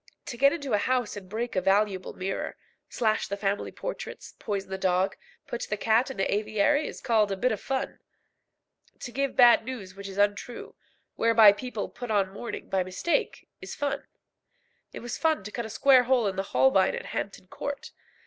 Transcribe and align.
To 0.25 0.35
get 0.35 0.51
into 0.51 0.73
a 0.73 0.79
house 0.79 1.15
and 1.15 1.29
break 1.29 1.55
a 1.55 1.61
valuable 1.61 2.13
mirror, 2.13 2.57
slash 2.89 3.27
the 3.27 3.37
family 3.37 3.71
portraits, 3.71 4.33
poison 4.39 4.71
the 4.71 4.77
dog, 4.79 5.15
put 5.45 5.67
the 5.69 5.77
cat 5.77 6.09
in 6.09 6.17
the 6.17 6.33
aviary, 6.33 6.87
is 6.87 7.01
called 7.01 7.29
"cutting 7.29 7.37
a 7.37 7.41
bit 7.43 7.51
of 7.51 7.61
fun." 7.61 7.99
To 9.01 9.11
give 9.11 9.35
bad 9.35 9.63
news 9.63 9.93
which 9.93 10.07
is 10.09 10.17
untrue, 10.17 10.73
whereby 11.17 11.51
people 11.51 11.87
put 11.87 12.09
on 12.09 12.31
mourning 12.33 12.67
by 12.67 12.81
mistake, 12.83 13.47
is 13.61 13.75
fun. 13.75 14.07
It 14.91 15.01
was 15.01 15.19
fun 15.19 15.43
to 15.43 15.51
cut 15.51 15.67
a 15.67 15.69
square 15.69 16.05
hole 16.05 16.25
in 16.25 16.35
the 16.35 16.49
Holbein 16.51 16.95
at 16.95 17.05
Hampton 17.05 17.45
Court. 17.45 17.91